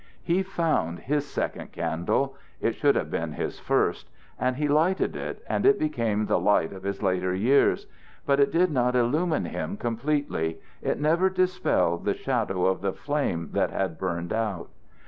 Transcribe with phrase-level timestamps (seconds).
[0.23, 5.43] He found his second candle, it should have been his first, and he lighted it
[5.47, 7.85] and it became the light of his later years;
[8.25, 13.49] but it did not illumine him completely, it never dispelled the shadows of the flame
[13.51, 14.69] that had burned out.